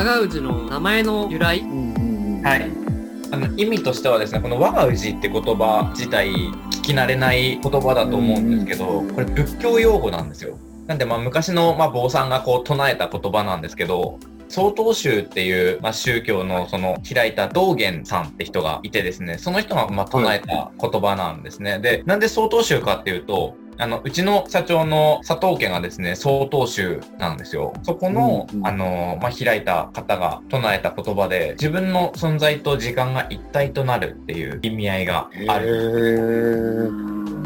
[0.00, 2.70] 我が氏の名前の由来、はい。
[3.32, 10.56] あの意味としてはですねこの「我が氏」って言葉自体聞き慣れない言葉だと思うんですけどこれ仏教用語なんですよ。
[10.86, 27.72] なんでまあ昔のまあ坊さんがこう唱えた言葉なんですけど曹洞宗っていう、まあ、宗教のその開いた道元さんって人がいてですねその人がまあ唱えた言葉なんですね、でなんで曹洞宗かっていうとあの、うちの社長の佐藤家がですね、曹洞宗なんですよ。
[27.82, 36.92] そこの、うんうん、あの、まあ、開いた方が唱えた言葉で、自分の存在と時間が一体となるっていう意味合いがある。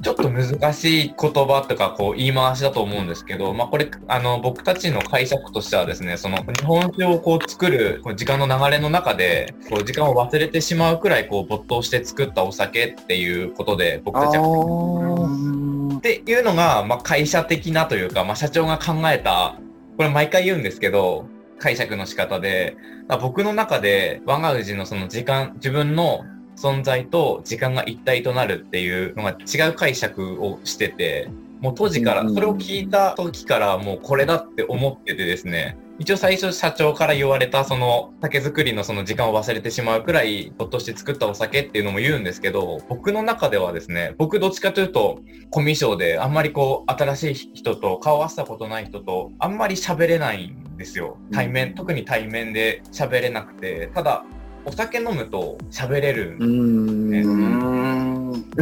[0.03, 15.74] ちょっと難しい言葉とか、こう、言い回しだと思うんですけど、まあ、これ、あの、僕たちの解釈としてはですね、その、日本酒をこう作る、こう時間の流れの中で、こう、時間を忘れてしまうくらい、こう、没頭して作ったお酒っていうことで、僕たちは。
[16.05, 19.57] っていうのが、まあ、会社的なというか、まあ、社長が考えた、
[19.97, 21.27] これ毎回言うんですけど、
[21.59, 22.77] 解釈の仕方で、
[23.09, 26.21] まあ、僕の中で我が氏のその時間、自分の
[26.57, 31.31] 存在と時間が一体となるっていうのが違う解釈をしてて、
[31.63, 51.17] もう当時から、それを聞いた時からもうこれだって思っててですね、一応最初社長から言われたその酒造りのその時間を忘れてしまうくらいほっとして作ったお酒っていうのも言うんですけど僕の中ではですね僕どっちかというとコミュ障であんまりこう新しい人と顔合わせたことない人とあんまり喋れないんですよ。
[51.33, 53.91] 対面、特に対面で喋れなくて。
[53.95, 54.25] ただ
[54.67, 57.44] お酒飲むと喋れるんですね。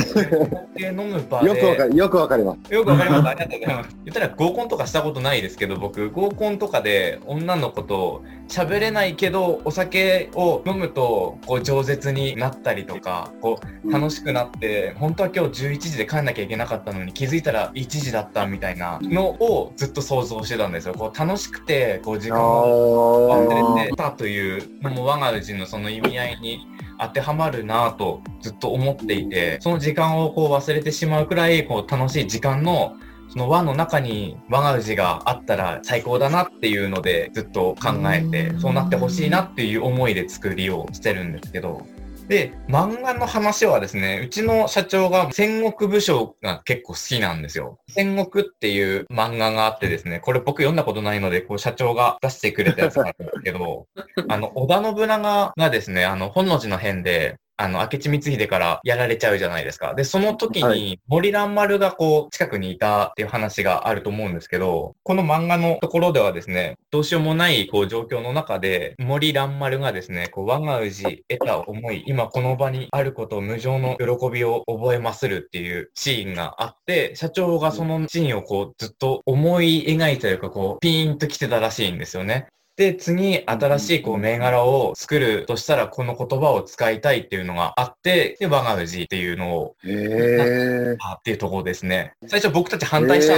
[0.00, 2.72] 酒飲む場でよくわかよくわかります。
[2.72, 3.28] よくわかります。
[3.28, 3.96] ありがとうございます。
[4.04, 20.94] 言ったら合コンとかしたことないですけど、僕合コンとかで女の子と喋れないけどお酒を飲むとこう饒舌になったりとか、こう楽しくなって、うん、本当は今日11時で帰んなきゃいけなかったのに気づいたら1時だったみたいなのをずっと想像してたんですよ。
[20.94, 26.66] こう楽しくてこう時間を忘れてたというのも我が氏のその意味合いに
[27.02, 32.96] 当てはまるなとずっと思っていて、その時間をこう忘れてしまうくらいこう楽しい時間の
[33.28, 41.86] その輪の中に我が氏があったら最高だなっていうのでずっと考えて、そうなってほしいなっていう思いで作りをしてるんですけど、
[42.32, 47.78] で、漫画の話はですね、うちの社長が戦国武将が結構好きなんですよ。
[47.90, 53.86] 戦国っていう漫画があってですね、これ僕読んだことないので、こう社長が出してくれたやつなんですけど、
[54.30, 59.94] あの、織田信長がですね、あの、本能寺の変で、あの、明智光秀からやられちゃうじゃないですか。
[59.94, 82.46] で、その時に森蘭丸がこう、近くにいたっていう話があると思うんですけど、この漫画のところではですね、どうしようもないこう状況の中で、森蘭丸がですね、こう、我が氏得た思い、今この場にあることを無常の喜びを覚えまするっていうシーンがあって、社長がそのシーンをこう、ずっと思い描いたというか、こう、ピーンと来てたらしいんですよね。
[82.76, 92.14] で、次、新しいこう銘柄を作るとしたら、この言葉を使いたいっていうのがあって、で、我が氏っていうのを、へあっていうところですね。
[92.26, 93.34] 最初僕たち反対した。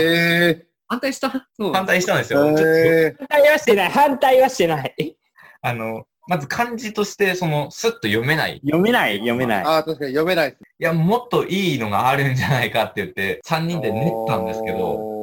[0.87, 1.31] 反対した？
[1.73, 2.45] 反対したんですよ。
[2.45, 3.91] 反対はしてない。
[3.91, 5.17] 反対はしてない。
[5.63, 8.61] あの、まず漢字として、その、スッと読めない。
[8.65, 9.65] 読めない、読めない。
[9.65, 10.61] ああ、確かに読めないです。
[10.79, 15.14] いや、もっといいのがあるんじゃないかって言って、3人で練ったんですけど、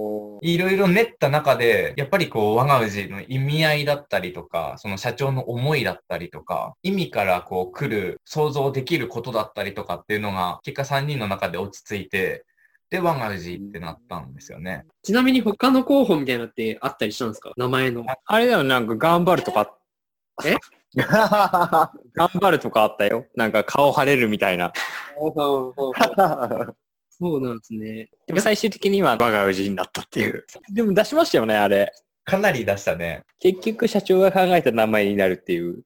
[0.41, 12.43] いろいろ練った中で、やっぱりこう、我が氏の意味合いだったりとか、その社長の思いだったりとか、意味からこう来る、想像できることだったりとかっていうのが、結果3人の中で落ち着いて、
[12.89, 14.85] で、我が氏ってなったんですよね。
[15.03, 17.51] ちなみに他の候補みたいなのってあったりしたんですか？
[17.55, 18.03] 名前の。
[18.25, 19.77] あれだよ、なんか頑張るとか。
[20.43, 20.55] え？
[20.97, 23.25] 頑張るとかあったよ。
[23.35, 24.73] なんか顔腫れるみたいな。
[27.21, 28.09] そうなんですね。
[28.25, 30.43] でも最終的には我が氏になったっていう。
[30.73, 31.93] でも出しましたよね、あれ。
[32.25, 33.21] かなり出したね。
[33.39, 35.83] 結局社長が考えた名前になるっていう。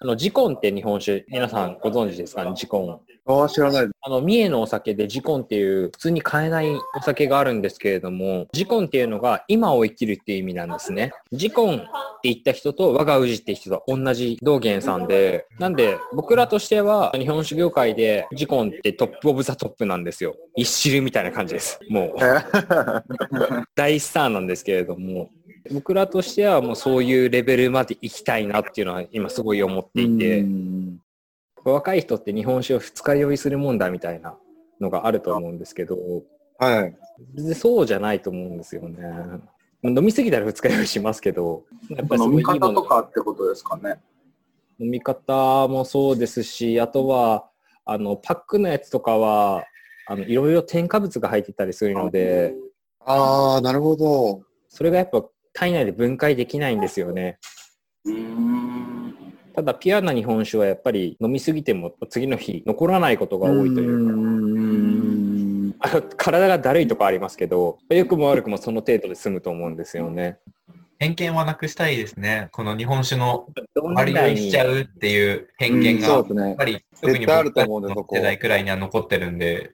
[0.00, 3.00] あの、ジコンって日本酒、皆さんご存知ですかね、ジコン。
[3.26, 3.88] ああ、知らない。
[4.00, 11.12] あの、三重のお酒でジコンっていう普通に買えないお酒があるんですけれども、ジコンっていうのが今を生きるっていう意味なんですね。
[11.32, 11.86] ジコンって
[12.24, 20.36] 言った人と我が氏って人と同じ道元さんで、なんで僕らとしては日本酒業界でジコンって top of the top なんですよ。
[20.54, 21.80] 一汁みたいな感じです。
[21.90, 22.16] もう。
[23.74, 25.30] 大スターなんですけれども、
[25.72, 30.44] 僕らとしてはもうそういうレベルまで行きたいなっていうのは今すごい思っていて、
[31.72, 34.36] 若い人って日本酒を二日酔いするもんだみたいな
[34.80, 35.96] のがあると思うんですけど、
[36.58, 36.96] はい。
[37.34, 38.98] 別にそうじゃないと思うんですよね。
[39.82, 44.00] 飲みすぎたら二日酔いしますけど、やっぱ飲み方とかってことですかね。
[44.78, 47.48] 飲み方もそうですし、あとは、
[47.84, 49.64] あの、パックのやつとかは、
[50.06, 52.54] あの、いろいろ添加物が入ってたりするので、
[53.04, 54.42] ああ、なるほど。
[54.68, 57.38] それがやっぱ体内で分解できないんですよね。
[58.04, 58.55] うーん。
[59.56, 65.74] ただ、ピュアな日本酒はやっぱり飲みすぎても次の日残らないことが多いというか、ん。
[65.78, 70.36] あの体がだるいとかありますけど、良くも悪くもその程度で済むと思うんですよね。
[70.98, 72.50] 偏見はなくしたいですね。
[72.52, 76.56] この日本酒の同割り酔いしちゃうっていう偏見が、やっ。
[76.56, 79.72] ぱり特に絶対あると僕たちの世代くらいには残ってるんで、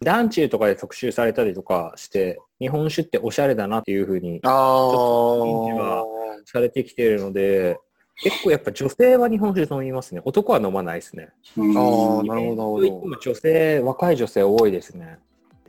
[0.00, 6.18] 団中とかで特集されたりとかして、日本酒っておしゃれだなっていうふうにあはあ。
[6.44, 7.78] されてきているので、
[8.20, 10.20] 結構やっぱ女性は日本酒飲みますね。
[10.24, 11.28] 男は飲まないですね。
[11.56, 12.98] うんああ、なるほど、とないるほど。
[12.98, 15.18] っても女性、若い女性多いですね。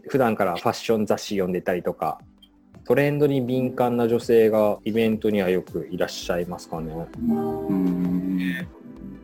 [0.08, 2.20] 普段からファッション雑誌読んでたりとか、
[2.86, 6.92] トレンドに敏感な女性がイベントにはよくいらっしゃいますかね。
[7.20, 7.34] う
[7.74, 8.68] ん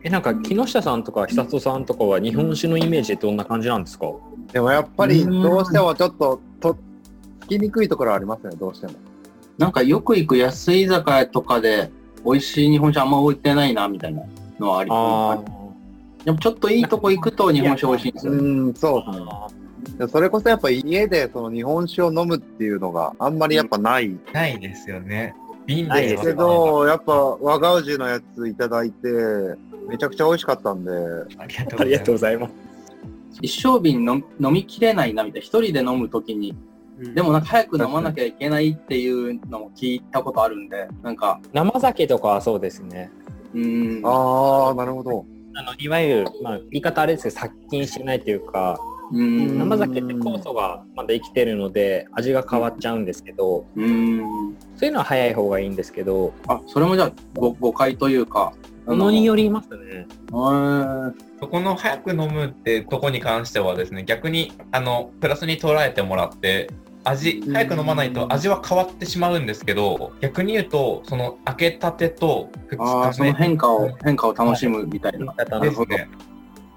[0.04, 4.06] え、なんか木下さんとか久里さんとかは日本酒のイメージってどんな感じなんですか？
[4.52, 6.76] でもやっぱりどうしてもちょっと、と、
[7.40, 8.92] つきにくいところはありますね、どうしても。
[9.58, 11.90] なんかよく行く安い居酒屋とかで
[12.24, 14.22] 美味しい日本酒あんま置いてないなみたいな
[14.58, 15.42] のはありあ
[16.24, 18.32] でもちょっといいとこ行くと日本酒美味しいんですよ。
[18.32, 19.98] うん、そうですね。
[19.98, 25.34] でそれこそやっぱ家でその日本酒を飲むっていうのがあんまりやっぱないないですよね。
[25.66, 29.08] 瓶ないででけど、やっぱ和が宇治のやついただいて、
[29.88, 30.90] めちゃくちゃ美味しかったんで、
[31.38, 32.52] ありがとうごございます。
[33.42, 35.44] 一升瓶の飲みきれないなみたいな。
[35.44, 36.56] 一人で飲むときに。
[37.14, 43.10] でもなんか早く飲まなきゃいけないっていうのも聞いたことあるんで、なんか、生酒とかはそうですね。
[43.54, 44.06] うーん。
[44.06, 45.26] ああ、なるほど。
[45.58, 48.78] あのいわゆる、まあ、言い方あれですけど殺菌してないというか
[49.10, 49.58] うーん。
[49.58, 54.54] 生酒って酵素がまだ生きてるので味が変わっちゃうんですけどうーん。
[54.76, 58.52] そういうのは早い方がいいんですけどあ、それもじゃあご誤解というか。
[58.86, 59.44] ものにより。
[59.44, 60.06] りますね。
[60.30, 66.68] はそこの早く飲むってとこに関してはですね、逆に、あの、プラスに捉えてもらって、
[67.08, 75.32] 味、早く飲まないと味は変わってしまうんですけど、逆に言うと、その開けたてと2ああ、その日目変化を、変化を楽しむみたいな。
[75.32, 76.08] 方のですね。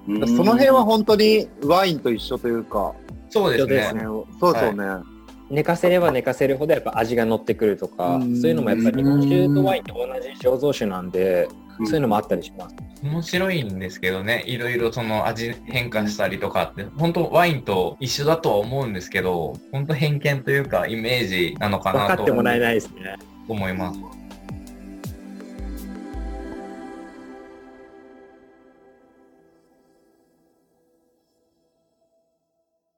[0.08, 2.94] うーんその辺は本当にワインと一緒というか、
[3.30, 4.02] そうですね。
[4.02, 4.06] ね
[4.40, 5.04] そうですよね。
[5.50, 11.50] 寝かせれば寝かせるほどやっぱ味が乗ってくるとかうんそういうのもやっぱり日本酒とワインって同じ醸造酒なんで
[11.80, 12.76] うんそういうのもあったりします。
[13.02, 23.16] 面白いんですけどね、いろいろその味変化したりとかって、本当ワインと一緒だとは思うんですけど、本当偏見というかイメージなのかなと分かってもらえないですね。
[23.48, 24.19] 思います。